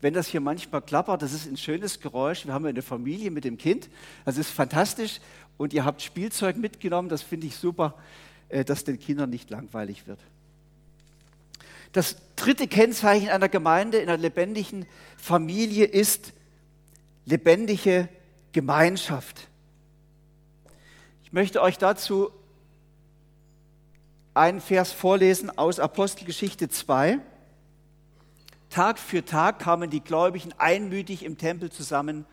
[0.00, 2.46] Wenn das hier manchmal klappert, das ist ein schönes Geräusch.
[2.46, 3.90] Wir haben eine Familie mit dem Kind,
[4.24, 5.20] das ist fantastisch.
[5.58, 7.96] Und ihr habt Spielzeug mitgenommen, das finde ich super.
[8.50, 10.20] äh, dass den Kindern nicht langweilig wird.
[11.92, 16.32] Das dritte Kennzeichen einer Gemeinde in einer lebendigen Familie ist
[17.24, 18.08] lebendige
[18.52, 19.48] Gemeinschaft.
[21.24, 22.30] Ich möchte euch dazu
[24.34, 27.18] einen Vers vorlesen aus Apostelgeschichte 2.
[28.68, 32.24] Tag für Tag kamen die Gläubigen einmütig im Tempel zusammen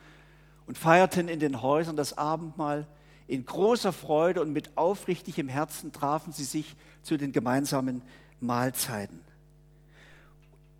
[0.67, 2.87] und feierten in den Häusern das Abendmahl.
[3.27, 8.03] In großer Freude und mit aufrichtigem Herzen trafen sie sich zu den gemeinsamen
[8.39, 9.26] Mahlzeiten.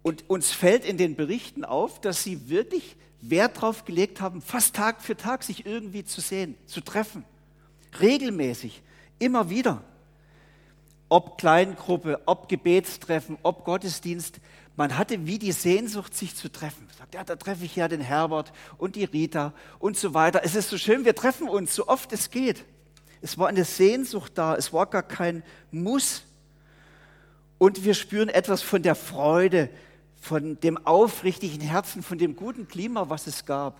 [0.08, 4.74] Und uns fällt in den Berichten auf, dass sie wirklich Wert darauf gelegt haben, fast
[4.74, 7.26] Tag für Tag sich irgendwie zu sehen, zu treffen.
[8.00, 8.82] Regelmäßig,
[9.20, 9.84] immer wieder.
[11.10, 14.40] Ob Kleingruppe, ob Gebetstreffen, ob Gottesdienst,
[14.78, 16.88] man hatte wie die Sehnsucht, sich zu treffen.
[16.98, 20.40] Sagt, ja, da treffe ich ja den Herbert und die Rita und so weiter.
[20.42, 22.64] Es ist so schön, wir treffen uns so oft es geht.
[23.22, 26.24] Es war eine Sehnsucht da, es war gar kein Muss.
[27.58, 29.70] Und wir spüren etwas von der Freude,
[30.28, 33.80] von dem aufrichtigen Herzen, von dem guten Klima, was es gab.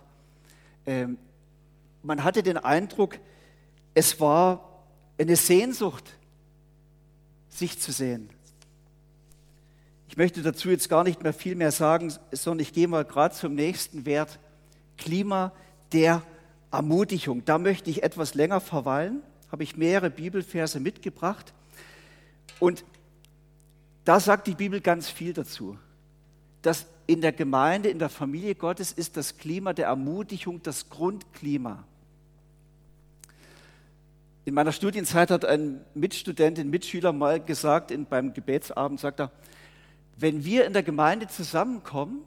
[0.86, 1.18] Ähm,
[2.04, 3.20] man hatte den Eindruck,
[3.94, 4.86] es war
[5.18, 6.16] eine Sehnsucht,
[7.50, 8.30] sich zu sehen.
[10.08, 13.36] Ich möchte dazu jetzt gar nicht mehr viel mehr sagen, sondern ich gehe mal gerade
[13.36, 14.40] zum nächsten Wert,
[14.98, 15.52] Klima
[15.92, 16.24] der
[16.72, 17.44] Ermutigung.
[17.44, 21.54] Da möchte ich etwas länger verweilen, habe ich mehrere Bibelverse mitgebracht.
[22.60, 22.86] Und
[24.06, 25.78] da sagt die Bibel ganz viel dazu
[26.68, 31.86] dass in der Gemeinde, in der Familie Gottes ist das Klima der Ermutigung das Grundklima.
[34.44, 39.32] In meiner Studienzeit hat ein Mitstudent, ein Mitschüler mal gesagt, in, beim Gebetsabend, sagt er,
[40.18, 42.24] wenn wir in der Gemeinde zusammenkommen,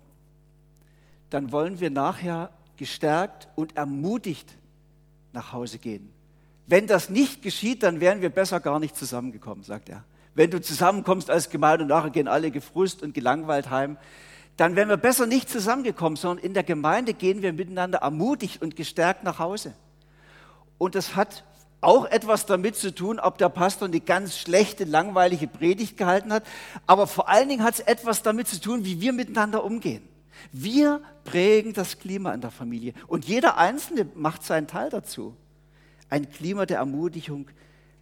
[1.29, 4.57] dann wollen wir nachher gestärkt und ermutigt
[5.35, 6.11] nach Hause gehen.
[6.67, 10.03] Wenn das nicht geschieht, dann wären wir besser gar nicht zusammengekommen, sagt er.
[10.35, 13.99] Wenn du zusammenkommst als Gemeinde und nachher gehen alle gefrust und gelangweilt heim,
[14.61, 18.77] dann wären wir besser nicht zusammengekommen, sondern in der Gemeinde gehen wir miteinander ermutigt und
[18.77, 19.73] gestärkt nach Hause.
[20.77, 21.45] Und das hat
[21.81, 26.45] auch etwas damit zu tun, ob der Pastor eine ganz schlechte, langweilige Predigt gehalten hat,
[26.87, 30.07] aber vor allen Dingen hat es etwas damit zu tun, wie wir miteinander umgehen.
[30.53, 35.35] Wir prägen das Klima in der Familie und jeder Einzelne macht seinen Teil dazu,
[36.11, 37.49] ein Klima der Ermutigung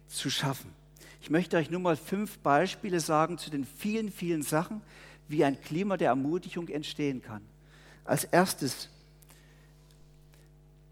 [0.09, 0.73] zu schaffen.
[1.21, 4.81] Ich möchte euch nur mal fünf Beispiele sagen zu den vielen, vielen Sachen,
[5.29, 7.41] wie ein Klima der Ermutigung entstehen kann.
[8.03, 8.89] Als erstes,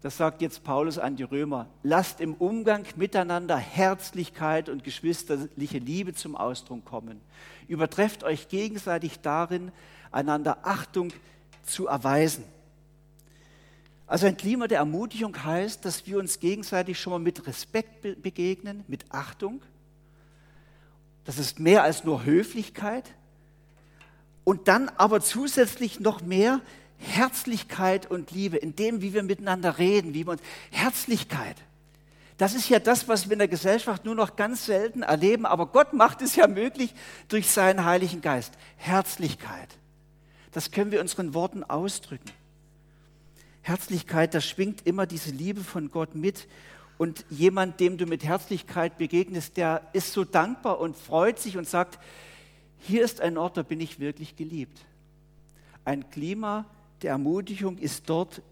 [0.00, 6.14] das sagt jetzt Paulus an die Römer, lasst im Umgang miteinander Herzlichkeit und geschwisterliche Liebe
[6.14, 7.20] zum Ausdruck kommen.
[7.66, 9.72] Übertrefft euch gegenseitig darin,
[10.12, 11.12] einander Achtung
[11.64, 12.44] zu erweisen.
[14.06, 18.84] Also ein Klima der Ermutigung heißt, dass wir uns gegenseitig schon mal mit Respekt begegnen,
[18.86, 19.60] mit Achtung.
[21.24, 23.12] Das ist mehr als nur Höflichkeit
[24.48, 26.62] und dann aber zusätzlich noch mehr
[26.96, 31.56] Herzlichkeit und Liebe, in dem, wie wir miteinander reden, wie wir uns, Herzlichkeit.
[32.38, 35.66] Das ist ja das, was wir in der Gesellschaft nur noch ganz selten erleben, aber
[35.66, 36.94] Gott macht es ja möglich
[37.28, 38.54] durch seinen Heiligen Geist.
[38.78, 39.68] Herzlichkeit.
[40.52, 42.30] Das können wir unseren Worten ausdrücken.
[43.60, 46.48] Herzlichkeit, da schwingt immer diese Liebe von Gott mit.
[46.96, 51.68] Und jemand, dem du mit Herzlichkeit begegnest, der ist so dankbar und freut sich und
[51.68, 51.98] sagt,
[52.80, 54.78] hier ist ein Ort, da bin ich wirklich geliebt.
[55.84, 56.66] Ein Klima
[57.02, 58.42] der Ermutigung ist dort,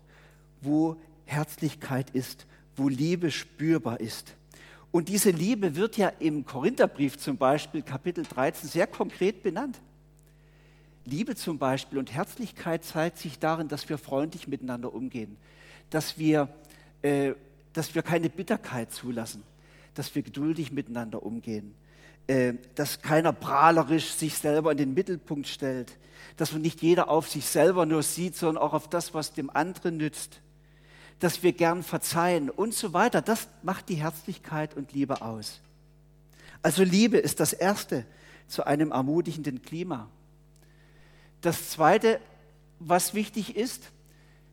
[0.61, 4.35] wo Herzlichkeit ist, wo Liebe spürbar ist.
[4.91, 9.81] Und diese Liebe wird ja im Korintherbrief zum Beispiel, Kapitel 13, sehr konkret benannt.
[11.05, 15.37] Liebe zum Beispiel und Herzlichkeit zeigt sich darin, dass wir freundlich miteinander umgehen,
[15.91, 16.49] dass wir,
[17.03, 17.35] äh,
[17.73, 19.43] dass wir keine Bitterkeit zulassen,
[19.95, 21.75] dass wir geduldig miteinander umgehen,
[22.75, 25.97] dass keiner prahlerisch sich selber in den Mittelpunkt stellt,
[26.37, 29.49] dass man nicht jeder auf sich selber nur sieht, sondern auch auf das, was dem
[29.49, 30.41] anderen nützt,
[31.21, 33.23] dass wir gern verzeihen und so weiter.
[33.23, 35.61] Das macht die Herzlichkeit und Liebe aus.
[36.63, 38.05] Also Liebe ist das Erste
[38.49, 40.09] zu einem ermutigenden Klima.
[41.41, 42.21] Das Zweite,
[42.81, 43.91] was wichtig ist,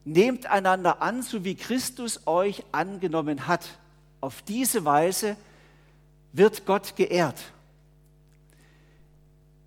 [0.05, 3.79] nehmt einander an, so wie Christus euch angenommen hat.
[4.21, 5.35] Auf diese Weise
[6.33, 7.53] wird Gott geehrt.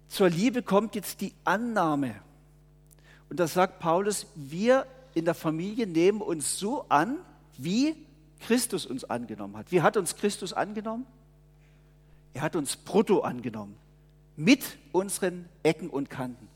[0.09, 2.15] Zur Liebe kommt jetzt die Annahme.
[3.29, 7.17] Und da sagt Paulus, wir in der Familie nehmen uns so an,
[7.59, 7.97] wie
[8.41, 9.73] Christus uns angenommen hat.
[9.73, 11.07] Wie hat uns Christus angenommen?
[12.35, 13.77] Er hat uns brutto angenommen.
[14.37, 16.49] Mit unseren Ecken und Kanten.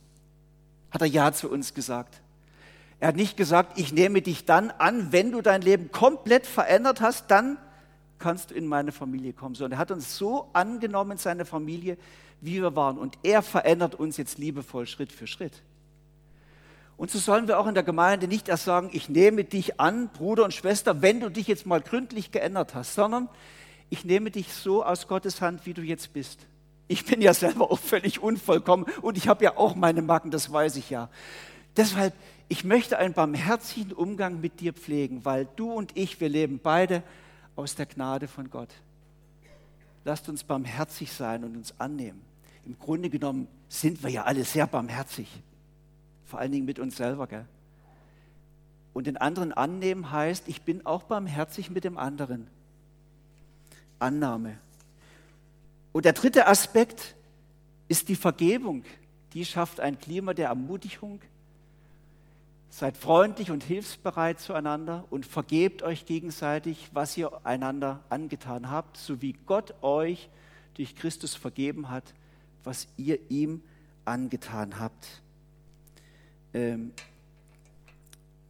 [0.90, 2.20] Hat er Ja zu uns gesagt.
[3.00, 7.00] Er hat nicht gesagt, ich nehme dich dann an, wenn du dein Leben komplett verändert
[7.00, 7.56] hast, dann
[8.18, 9.54] kannst du in meine Familie kommen.
[9.54, 11.96] So, und er hat uns so angenommen, seine Familie,
[12.40, 12.98] wie wir waren.
[12.98, 15.62] Und er verändert uns jetzt liebevoll Schritt für Schritt.
[16.96, 20.08] Und so sollen wir auch in der Gemeinde nicht erst sagen, ich nehme dich an,
[20.08, 23.30] Bruder und Schwester, wenn du dich jetzt mal gründlich geändert hast, sondern
[23.88, 26.46] ich nehme dich so aus Gottes Hand, wie du jetzt bist.
[26.88, 30.52] Ich bin ja selber auch völlig unvollkommen und ich habe ja auch meine Macken, das
[30.52, 31.08] weiß ich ja.
[31.74, 32.12] Deshalb,
[32.48, 37.02] ich möchte einen barmherzigen Umgang mit dir pflegen, weil du und ich, wir leben beide
[37.56, 38.70] aus der Gnade von Gott.
[40.04, 42.20] Lasst uns barmherzig sein und uns annehmen.
[42.64, 45.42] Im Grunde genommen sind wir ja alle sehr barmherzig
[46.30, 47.26] vor allen Dingen mit uns selber.
[47.26, 47.44] Gell?
[48.94, 52.46] Und den anderen annehmen heißt, ich bin auch barmherzig mit dem anderen.
[53.98, 54.56] Annahme.
[55.92, 57.14] Und der dritte Aspekt
[57.88, 58.84] ist die Vergebung.
[59.34, 61.20] Die schafft ein Klima der Ermutigung.
[62.70, 69.20] Seid freundlich und hilfsbereit zueinander und vergebt euch gegenseitig, was ihr einander angetan habt, so
[69.20, 70.30] wie Gott euch
[70.74, 72.04] durch Christus vergeben hat,
[72.64, 73.62] was ihr ihm
[74.04, 75.22] angetan habt
[76.52, 76.92] ähm,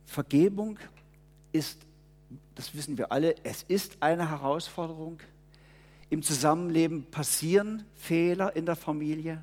[0.07, 0.79] Vergebung
[1.53, 1.79] ist,
[2.55, 5.20] das wissen wir alle, es ist eine Herausforderung.
[6.09, 9.42] Im Zusammenleben passieren Fehler in der Familie.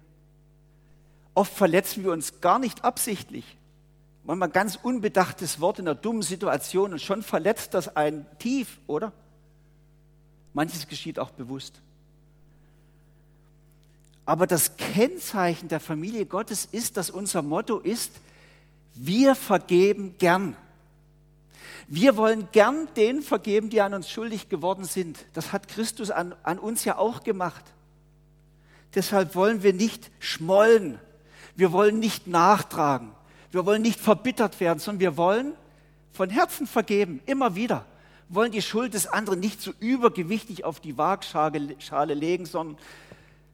[1.33, 3.57] Oft verletzen wir uns gar nicht absichtlich.
[4.25, 9.13] Manchmal ganz unbedachtes Wort in einer dummen Situation und schon verletzt das einen tief, oder?
[10.53, 11.79] Manches geschieht auch bewusst.
[14.27, 18.11] Aber das Kennzeichen der Familie Gottes ist, dass unser Motto ist,
[18.93, 20.57] wir vergeben gern.
[21.87, 25.17] Wir wollen gern denen vergeben, die an uns schuldig geworden sind.
[25.31, 27.63] Das hat Christus an, an uns ja auch gemacht.
[28.95, 30.99] Deshalb wollen wir nicht schmollen.
[31.55, 33.13] Wir wollen nicht nachtragen.
[33.51, 35.53] Wir wollen nicht verbittert werden, sondern wir wollen
[36.11, 37.85] von Herzen vergeben, immer wieder.
[38.27, 42.77] Wir wollen die Schuld des anderen nicht so übergewichtig auf die Waagschale legen, sondern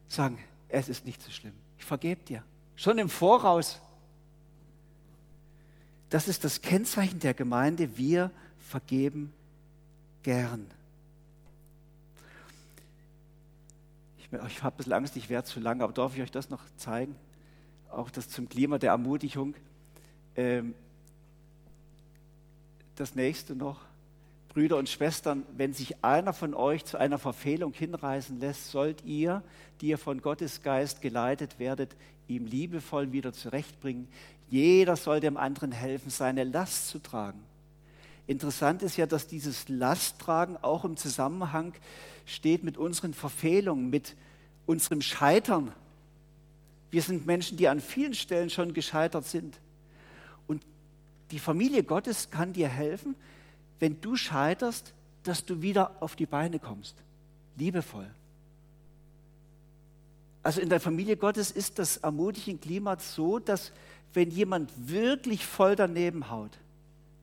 [0.08, 0.36] sagen,
[0.68, 1.54] es ist nicht so schlimm.
[1.78, 2.42] Ich vergebe dir.
[2.76, 3.80] Schon im Voraus.
[6.10, 7.96] Das ist das Kennzeichen der Gemeinde.
[7.96, 9.32] Wir vergeben
[10.22, 10.66] gern.
[14.18, 16.50] Ich, ich habe ein bisschen Angst, ich werde zu lang, aber darf ich euch das
[16.50, 17.14] noch zeigen?
[17.90, 19.54] Auch das zum Klima der Ermutigung.
[20.36, 20.74] Ähm,
[22.96, 23.80] das nächste noch.
[24.54, 29.42] Brüder und Schwestern, wenn sich einer von euch zu einer Verfehlung hinreißen lässt, sollt ihr,
[29.80, 31.96] die ihr von Gottes Geist geleitet werdet,
[32.28, 34.06] ihm liebevoll wieder zurechtbringen.
[34.48, 37.40] Jeder soll dem anderen helfen, seine Last zu tragen.
[38.28, 41.74] Interessant ist ja, dass dieses Lasttragen auch im Zusammenhang
[42.24, 44.14] steht mit unseren Verfehlungen, mit
[44.66, 45.72] unserem Scheitern.
[46.92, 49.58] Wir sind Menschen, die an vielen Stellen schon gescheitert sind.
[50.46, 50.62] Und
[51.32, 53.16] die Familie Gottes kann dir helfen,
[53.80, 56.96] wenn du scheiterst, dass du wieder auf die Beine kommst.
[57.56, 58.08] Liebevoll.
[60.42, 63.72] Also in der Familie Gottes ist das ermutigende Klima so, dass
[64.12, 66.50] wenn jemand wirklich voll daneben haut,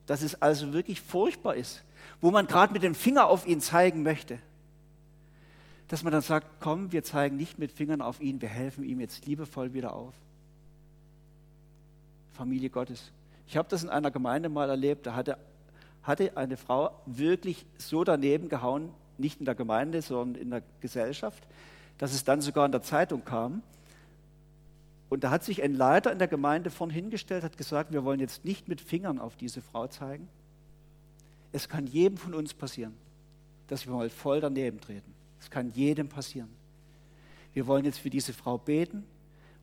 [0.08, 1.84] dass es also wirklich furchtbar ist,
[2.20, 4.40] wo man gerade mit dem Finger auf ihn zeigen möchte,
[5.88, 9.00] dass man dann sagt, komm, wir zeigen nicht mit Fingern auf ihn, wir helfen ihm
[9.00, 10.14] jetzt liebevoll wieder auf.
[12.34, 13.12] Familie Gottes.
[13.46, 15.38] Ich habe das in einer Gemeinde mal erlebt, da hatte,
[16.04, 21.48] hatte eine Frau wirklich so daneben gehauen, nicht in der Gemeinde, sondern in der Gesellschaft,
[21.98, 23.62] dass es dann sogar in der Zeitung kam.
[25.10, 28.20] Und da hat sich ein Leiter in der Gemeinde vorn hingestellt, hat gesagt, wir wollen
[28.20, 30.28] jetzt nicht mit Fingern auf diese Frau zeigen.
[31.52, 32.94] Es kann jedem von uns passieren,
[33.68, 35.14] dass wir mal voll daneben treten.
[35.40, 36.50] Es kann jedem passieren.
[37.54, 39.04] Wir wollen jetzt für diese Frau beten,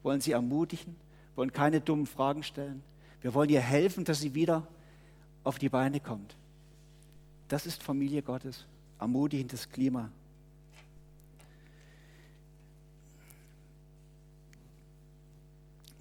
[0.03, 0.96] wollen sie ermutigen,
[1.35, 2.83] wollen keine dummen Fragen stellen.
[3.22, 4.66] Wir wollen ihr helfen, dass sie wieder
[5.48, 6.37] auf die Beine kommt.
[7.48, 8.66] Das ist Familie Gottes,
[9.00, 10.11] ermutigendes Klima.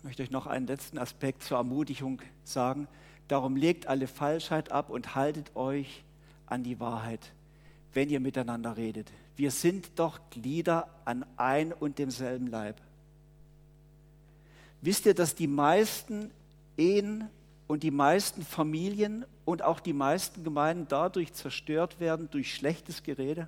[0.04, 2.88] möchte euch noch einen letzten Aspekt zur Ermutigung sagen.
[3.28, 6.02] Darum legt alle Falschheit ab und haltet euch
[6.46, 7.34] an die Wahrheit,
[7.94, 9.12] wenn ihr miteinander redet.
[9.36, 12.82] Wir sind doch Glieder an ein und demselben Leib.
[14.82, 16.32] Wisst ihr, dass die meisten
[16.78, 17.30] Ehen
[17.68, 23.48] und die meisten Familien und auch die meisten Gemeinden dadurch zerstört werden durch schlechtes Gerede?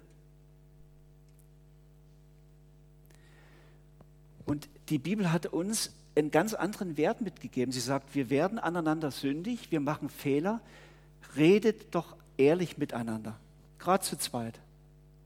[4.46, 7.72] Und die Bibel hat uns einen ganz anderen Wert mitgegeben.
[7.72, 10.60] Sie sagt, wir werden aneinander sündig, wir machen Fehler,
[11.36, 13.38] redet doch ehrlich miteinander,
[13.78, 14.60] gerade zu zweit.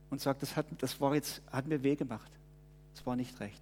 [0.09, 2.29] Und sagt, das hat, das war jetzt, hat mir weh gemacht.
[2.93, 3.61] Das war nicht recht.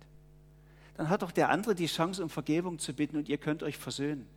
[0.98, 3.78] Dann hat doch der andere die Chance, um Vergebung zu bitten und ihr könnt euch
[3.78, 4.28] versöhnen.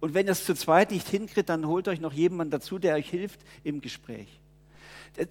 [0.00, 2.94] Und wenn ihr es zu zweit nicht hinkriegt, dann holt euch noch jemanden dazu, der
[2.94, 4.40] euch hilft im Gespräch.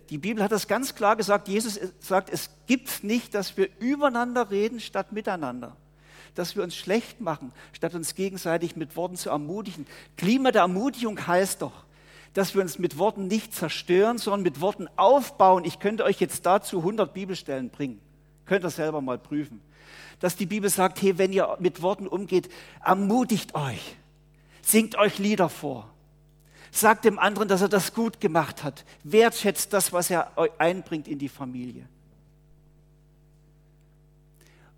[0.09, 1.47] Die Bibel hat das ganz klar gesagt.
[1.47, 5.75] Jesus sagt, es gibt nicht, dass wir übereinander reden statt miteinander.
[6.35, 9.87] Dass wir uns schlecht machen, statt uns gegenseitig mit Worten zu ermutigen.
[10.17, 11.85] Klima der Ermutigung heißt doch,
[12.33, 15.65] dass wir uns mit Worten nicht zerstören, sondern mit Worten aufbauen.
[15.65, 17.99] Ich könnte euch jetzt dazu 100 Bibelstellen bringen.
[18.45, 19.61] Könnt ihr selber mal prüfen.
[20.19, 22.49] Dass die Bibel sagt, hey, wenn ihr mit Worten umgeht,
[22.83, 23.95] ermutigt euch.
[24.61, 25.89] Singt euch Lieder vor.
[26.71, 28.85] Sagt dem anderen, dass er das gut gemacht hat.
[29.03, 31.87] Wertschätzt das, was er einbringt in die Familie.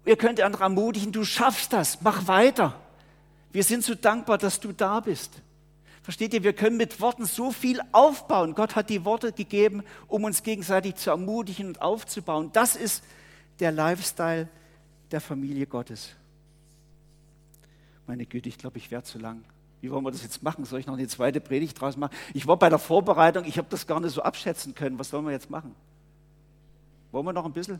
[0.05, 2.79] Ihr könnt andere ermutigen, du schaffst das, mach weiter.
[3.51, 5.41] Wir sind so dankbar, dass du da bist.
[6.01, 8.55] Versteht ihr, wir können mit Worten so viel aufbauen.
[8.55, 12.49] Gott hat die Worte gegeben, um uns gegenseitig zu ermutigen und aufzubauen.
[12.53, 13.03] Das ist
[13.59, 14.49] der Lifestyle
[15.11, 16.09] der Familie Gottes.
[18.07, 19.43] Meine Güte, ich glaube, ich werde zu lang.
[19.81, 20.63] Wie wollen wir das jetzt machen?
[20.65, 22.15] Soll ich noch eine zweite Predigt draus machen?
[22.33, 24.99] Ich war bei der Vorbereitung, ich habe das gar nicht so abschätzen können.
[24.99, 25.75] Was sollen wir jetzt machen?
[27.11, 27.79] Wollen wir noch ein bisschen?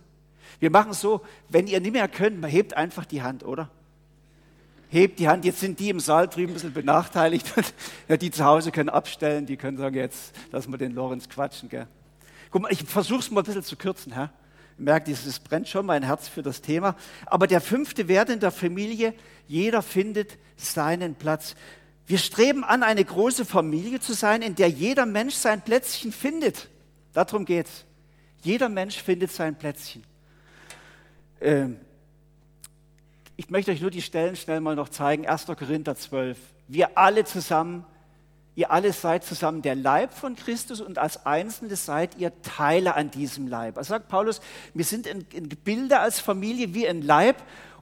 [0.60, 3.70] Wir machen so, wenn ihr nicht mehr könnt, man hebt einfach die Hand, oder?
[4.92, 5.46] hebt die Hand.
[5.46, 7.52] Jetzt sind die im Saal drüben ein bisschen benachteiligt.
[8.08, 11.70] ja, die zu Hause können abstellen, die können sagen, jetzt lassen wir den Lorenz quatschen.
[11.70, 11.88] Gell?
[12.52, 14.12] Guck mal, ich versuche es mal ein bisschen zu kürzen.
[14.12, 14.32] Herr.
[14.78, 16.96] Merkt, es brennt schon mein Herz für das Thema.
[17.26, 19.14] Aber der fünfte Wert in der Familie,
[19.48, 21.56] jeder findet seinen Platz.
[22.08, 26.70] Wir streben an, eine große Familie zu sein, in der jeder Mensch sein Plätzchen findet.
[27.14, 27.86] Darum geht's.
[28.44, 30.04] Jeder Mensch findet sein Plätzchen.
[31.40, 31.80] Ähm,
[33.38, 35.28] ich möchte euch nur die Stellen schnell mal noch zeigen.
[35.28, 35.46] 1.
[35.46, 36.38] Korinther 12.
[36.68, 37.86] Wir alle zusammen,
[38.56, 43.10] ihr alle seid zusammen der Leib von Christus und als Einzelne seid ihr Teile an
[43.10, 43.78] diesem Leib.
[43.78, 44.42] Also sagt Paulus,
[44.74, 47.38] wir sind in, in Gebilde als Familie wie ein Leib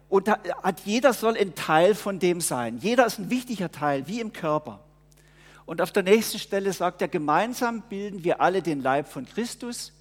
[0.10, 2.80] und hat, jeder soll ein Teil von dem sein.
[2.82, 4.80] Jeder ist ein wichtiger Teil, wie im Körper.
[5.66, 9.94] Und auf der nächsten Stelle sagt er, gemeinsam bilden wir alle den Leib von Christus.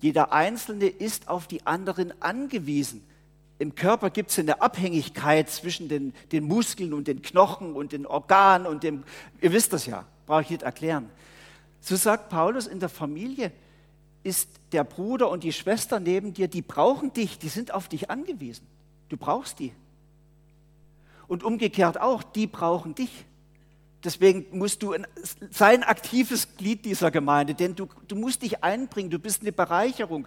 [0.00, 3.02] Jeder Einzelne ist auf die anderen angewiesen
[3.62, 8.06] im Körper gibt es eine Abhängigkeit zwischen den, den, Muskeln und den Knochen und den
[8.06, 9.04] Organen und dem,
[9.40, 11.08] ihr wisst das ja, brauche ich nicht erklären.
[11.80, 13.52] So sagt Paulus, in der Familie
[14.24, 18.10] ist der Bruder und die Schwester neben dir, die brauchen dich, die sind auf dich
[18.10, 18.66] angewiesen.
[19.12, 19.74] Du brauchst die.
[21.28, 23.26] Und umgekehrt auch, die brauchen dich.
[24.02, 25.06] Deswegen musst du ein,
[25.50, 30.26] sein aktives Glied dieser Gemeinde, denn du, du musst dich einbringen, du bist eine Bereicherung.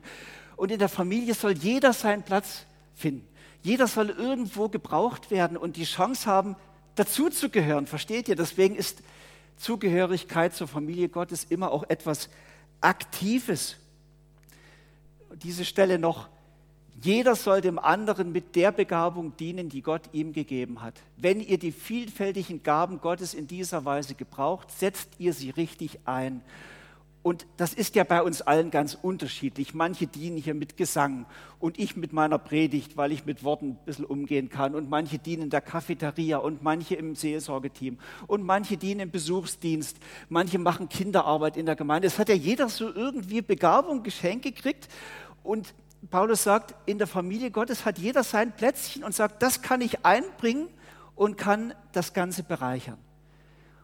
[0.56, 3.28] Und in der Familie soll jeder seinen Platz finden.
[3.64, 6.56] Jeder soll irgendwo gebraucht werden und die Chance haben,
[6.94, 7.88] dazuzugehören.
[7.88, 8.36] Versteht ihr?
[8.36, 9.02] Deswegen ist
[9.58, 12.30] Zugehörigkeit zur Familie Gottes immer auch etwas
[12.82, 13.78] Aktives.
[15.42, 16.30] Diese Stelle noch.
[17.02, 20.94] Jeder soll dem anderen mit der Begabung dienen, die Gott ihm gegeben hat.
[21.18, 26.42] Wenn ihr die vielfältigen Gaben Gottes in dieser Weise gebraucht, setzt ihr sie richtig ein.
[27.26, 29.74] Und das ist ja bei uns allen ganz unterschiedlich.
[29.74, 31.26] Manche dienen hier mit Gesang
[31.60, 34.76] und ich mit meiner Predigt, weil ich mit Worten ein bisschen umgehen kann.
[34.76, 37.98] Und manche dienen in der Cafeteria und manche im Seelsorgeteam.
[38.28, 39.98] Und manche dienen im Besuchsdienst.
[40.30, 42.08] Manche machen Kinderarbeit in der Gemeinde.
[42.08, 44.88] Es hat ja jeder so irgendwie Begabung, Geschenke gekriegt.
[45.42, 45.74] Und
[46.10, 50.06] Paulus sagt, in der Familie Gottes hat jeder sein Plätzchen und sagt, das kann ich
[50.06, 50.68] einbringen
[51.16, 52.98] und kann das Ganze bereichern.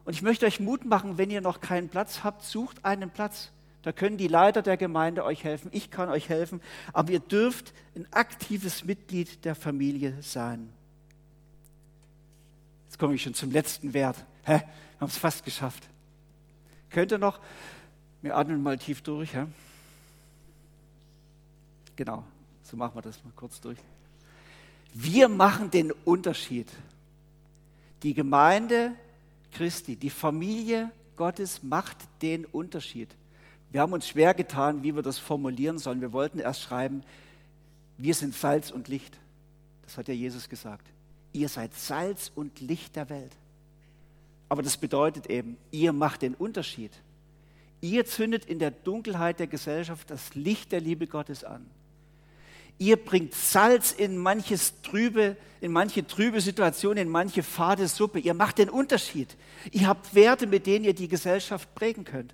[0.06, 3.52] Und ich möchte euch Mut machen, wenn ihr noch keinen Platz habt, sucht einen Platz.
[3.84, 6.62] Da können die Leiter der Gemeinde euch helfen, ich kann euch helfen,
[6.94, 10.72] aber ihr dürft ein aktives Mitglied der Familie sein.
[12.86, 14.18] Jetzt komme ich schon zum letzten Wert.
[14.44, 14.58] Hä?
[14.58, 14.62] Wir
[15.00, 15.88] haben es fast geschafft.
[16.92, 17.40] Könnt ihr noch,
[18.22, 19.34] wir atmen mal tief durch.
[19.34, 19.48] Hä?
[21.96, 22.24] Genau,
[22.64, 23.78] so machen wir das mal kurz durch.
[24.94, 26.68] Wir machen den Unterschied.
[28.04, 28.94] Die Gemeinde
[29.52, 33.10] Christi, die Familie Gottes macht den Unterschied.
[33.72, 36.02] Wir haben uns schwer getan, wie wir das formulieren sollen.
[36.02, 37.04] Wir wollten erst schreiben,
[37.98, 39.18] wir sind Salz und Licht.
[39.84, 40.88] Das hat ja Jesus gesagt.
[41.34, 43.32] Ihr seid Salz und Licht der Welt.
[44.50, 46.92] Aber das bedeutet eben, ihr macht den Unterschied.
[47.80, 51.66] Ihr zündet in der Dunkelheit der Gesellschaft das Licht der Liebe Gottes an.
[52.82, 58.18] Ihr bringt Salz in manches trübe, in manche trübe Situationen, in manche fade Suppe.
[58.18, 59.38] Ihr macht den Unterschied.
[59.70, 62.34] Ihr habt Werte, mit denen ihr die Gesellschaft prägen könnt.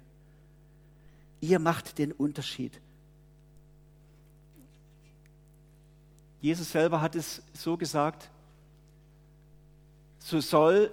[1.41, 2.80] Ihr macht den Unterschied.
[6.39, 8.30] Jesus selber hat es so gesagt,
[10.20, 10.91] so soll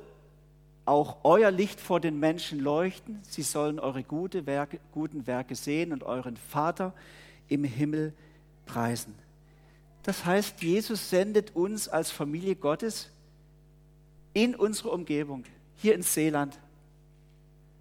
[0.85, 3.21] auch euer Licht vor den Menschen leuchten.
[3.23, 6.93] Sie sollen eure gute Werke, guten Werke sehen und euren Vater
[7.47, 8.13] im Himmel
[8.67, 9.15] preisen.
[10.05, 13.09] Das heißt, Jesus sendet uns als Familie Gottes
[14.35, 15.45] in unsere Umgebung,
[15.77, 16.59] hier ins Seeland,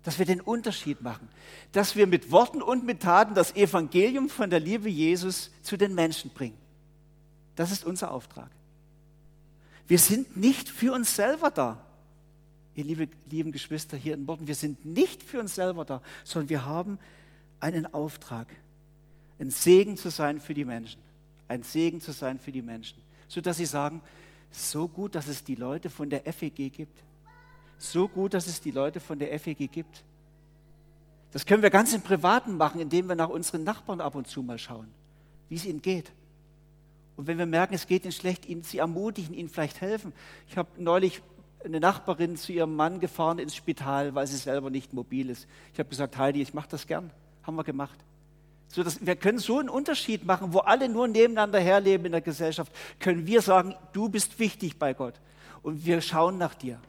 [0.04, 1.28] dass wir den Unterschied machen,
[1.74, 5.94] dass wir mit Worten und mit Taten das Evangelium von der Liebe Jesus zu den
[5.96, 6.58] Menschen bringen.
[7.56, 8.50] Das ist unser Auftrag.
[9.88, 11.86] Wir sind nicht für uns selber da,
[12.76, 14.48] ihr liebe, lieben Geschwister hier in Worten.
[14.48, 17.00] Wir sind nicht für uns selber da, sondern wir haben
[17.60, 18.48] einen Auftrag,
[19.40, 21.03] ein Segen zu sein für die Menschen,
[21.54, 24.02] ein Segen zu sein für die Menschen, sodass sie sagen,
[24.52, 27.04] so gut, dass es die Leute von der FEG gibt,
[27.78, 30.04] so gut, dass es die Leute von der FEG gibt.
[31.32, 34.44] Das können wir ganz im Privaten machen, indem wir nach unseren Nachbarn ab und zu
[34.44, 34.88] mal schauen,
[35.50, 36.12] wie es ihnen geht.
[37.16, 40.14] Und wenn wir merken, es geht ihnen schlecht, ihnen sie ermutigen, ihnen vielleicht helfen.
[40.48, 41.22] Ich habe neulich
[41.64, 45.48] eine Nachbarin zu ihrem Mann gefahren ins Spital, weil sie selber nicht mobil ist.
[45.72, 47.12] Ich habe gesagt, Heidi, ich mache das gern.
[47.44, 48.00] Haben wir gemacht.
[48.74, 52.22] So, dass, wir können so einen Unterschied machen, wo alle nur nebeneinander herleben in der
[52.22, 55.14] Gesellschaft, können wir sagen, du bist wichtig bei Gott.
[55.62, 56.80] Und wir schauen nach dir.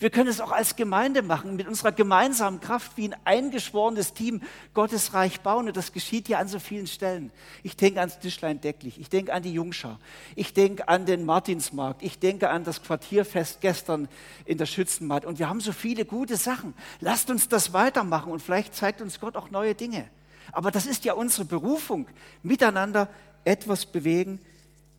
[0.00, 4.42] Wir können es auch als Gemeinde machen, mit unserer gemeinsamen Kraft wie ein eingeschworenes Team
[4.74, 5.68] Gottes Reich bauen.
[5.68, 7.30] Und das geschieht ja an so vielen Stellen.
[7.62, 10.00] Ich denke ans Tischlein Decklich, ich denke an die Jungschar,
[10.34, 14.08] ich denke an den Martinsmarkt, ich denke an das Quartierfest gestern
[14.46, 15.24] in der Schützenmatt.
[15.24, 16.74] Und wir haben so viele gute Sachen.
[16.98, 20.10] Lasst uns das weitermachen und vielleicht zeigt uns Gott auch neue Dinge.
[20.54, 22.06] Aber das ist ja unsere Berufung,
[22.42, 23.08] miteinander
[23.44, 24.40] etwas bewegen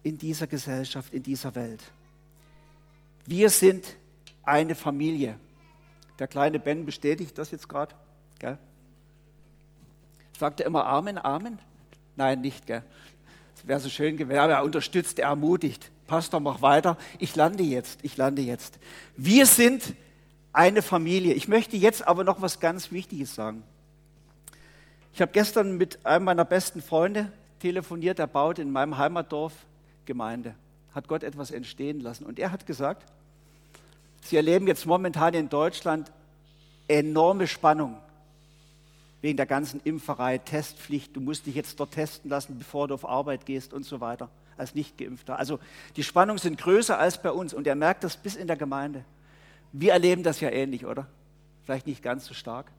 [0.04, 1.82] in dieser Gesellschaft, in dieser Welt.
[3.26, 3.96] Wir sind
[4.44, 5.40] eine Familie.
[6.20, 7.96] Der kleine Ben bestätigt das jetzt gerade.
[10.38, 11.60] Sagt er immer Amen, Amen?
[12.16, 12.68] Nein, nicht.
[12.68, 12.84] Gell?
[13.56, 14.38] Das wäre so schön gewesen.
[14.38, 15.90] Er unterstützt, er ermutigt.
[16.08, 16.98] Pastor, mach weiter.
[17.20, 18.00] Ich lande jetzt.
[18.04, 18.78] Ich lande jetzt.
[19.16, 19.96] Wir sind
[20.52, 21.34] eine Familie.
[21.34, 23.64] Ich möchte jetzt aber noch was ganz Wichtiges sagen.
[25.16, 28.20] Ich habe gestern mit einem meiner besten Freunde telefoniert.
[28.20, 29.54] Er baut in meinem Heimatdorf
[30.04, 30.56] Gemeinde.
[30.94, 32.26] Hat Gott etwas entstehen lassen.
[32.26, 33.10] Und er hat gesagt,
[34.22, 36.12] Sie erleben jetzt momentan in Deutschland
[36.90, 37.98] enorme Spannung
[39.22, 41.16] wegen der ganzen Impferei, Testpflicht.
[41.16, 44.28] Du musst dich jetzt dort testen lassen, bevor du auf Arbeit gehst und so weiter,
[44.58, 45.40] als Nicht-Geimpfter.
[45.40, 45.60] Also
[45.96, 49.06] die Spannungen sind größer als bei uns und er merkt das bis in der Gemeinde.
[49.72, 51.08] Wir erleben das ja ähnlich, oder?
[51.64, 52.70] Vielleicht nicht ganz so stark.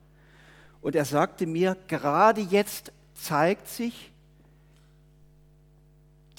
[0.86, 4.12] Und er sagte mir, gerade jetzt zeigt sich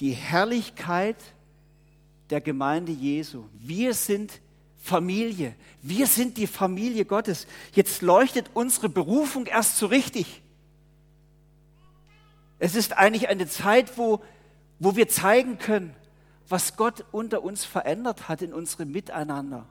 [0.00, 1.18] die Herrlichkeit
[2.30, 3.44] der Gemeinde Jesu.
[3.52, 4.40] Wir sind
[4.82, 5.54] Familie.
[5.82, 7.46] Wir sind die Familie Gottes.
[7.74, 10.40] Jetzt leuchtet unsere Berufung erst so richtig.
[12.58, 14.24] Es ist eigentlich eine Zeit, wo,
[14.78, 15.94] wo wir zeigen können,
[16.48, 19.66] was Gott unter uns verändert hat in unserem Miteinander.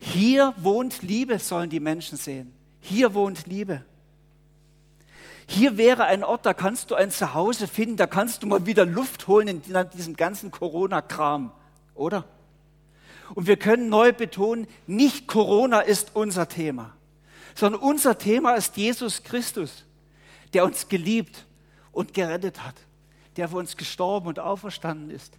[0.00, 2.52] Hier wohnt Liebe, sollen die Menschen sehen.
[2.88, 3.84] Hier wohnt Liebe.
[5.48, 8.86] Hier wäre ein Ort, da kannst du ein Zuhause finden, da kannst du mal wieder
[8.86, 9.62] Luft holen in
[9.92, 11.50] diesem ganzen Corona-Kram,
[11.96, 12.24] oder?
[13.34, 16.94] Und wir können neu betonen, nicht Corona ist unser Thema,
[17.56, 19.84] sondern unser Thema ist Jesus Christus,
[20.52, 21.44] der uns geliebt
[21.90, 22.76] und gerettet hat,
[23.36, 25.38] der für uns gestorben und auferstanden ist,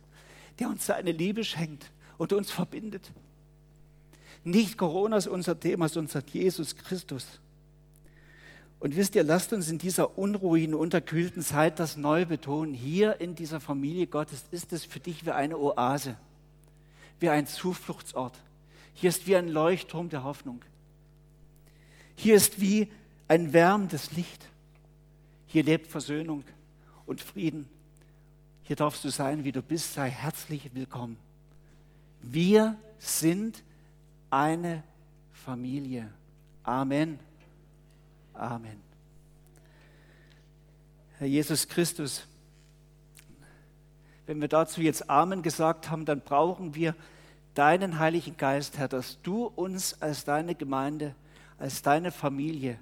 [0.60, 3.10] der uns seine Liebe schenkt und uns verbindet.
[4.48, 7.26] Nicht Corona ist unser Thema, sondern Jesus Christus.
[8.80, 12.74] Und wisst ihr, lasst uns in dieser unruhigen, unterkühlten Zeit das neu betonen.
[12.74, 16.16] Hier in dieser Familie Gottes ist es für dich wie eine Oase
[17.20, 18.38] wie ein Zufluchtsort.
[18.94, 20.62] Hier ist wie ein Leuchtturm der Hoffnung.
[22.16, 22.88] Hier ist wie
[23.28, 24.48] ein wärmendes Licht.
[25.48, 26.44] Hier lebt Versöhnung
[27.06, 27.68] und Frieden.
[28.64, 29.94] Hier darfst du sein, wie du bist.
[29.94, 31.18] Sei herzlich willkommen.
[32.22, 33.64] Wir sind
[34.30, 34.84] eine
[35.32, 36.12] Familie.
[36.64, 37.20] Amen.
[38.34, 38.82] Amen.
[41.18, 42.28] Herr Jesus Christus,
[44.26, 46.96] wenn wir dazu jetzt Amen gesagt haben, dann brauchen wir
[47.54, 51.16] deinen Heiligen Geist, Herr, dass du uns als deine Gemeinde,
[51.58, 52.78] als deine Familie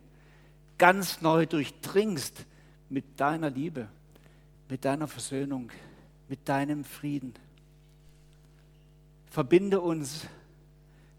[0.78, 2.46] ganz neu durchdringst
[2.90, 3.88] mit deiner Liebe,
[4.70, 5.72] mit deiner Versöhnung,
[6.28, 7.34] mit deinem Frieden.
[9.28, 10.28] Verbinde uns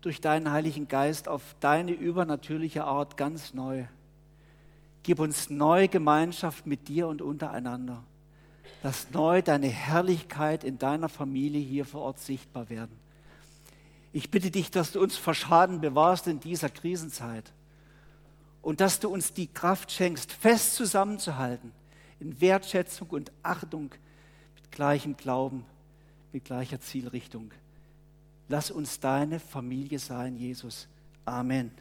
[0.06, 3.86] durch deinen Heiligen Geist auf deine übernatürliche Art ganz neu.
[5.02, 8.04] Gib uns neue Gemeinschaft mit dir und untereinander.
[8.84, 12.96] Lass neu deine Herrlichkeit in deiner Familie hier vor Ort sichtbar werden.
[14.12, 17.52] Ich bitte dich, dass du uns vor Schaden bewahrst in dieser Krisenzeit
[18.62, 21.72] und dass du uns die Kraft schenkst, fest zusammenzuhalten
[22.20, 23.90] in Wertschätzung und Achtung
[24.54, 25.64] mit gleichem Glauben,
[26.30, 27.50] mit gleicher Zielrichtung.
[28.48, 30.88] Lass uns deine Familie sein, Jesus.
[31.24, 31.72] Amen.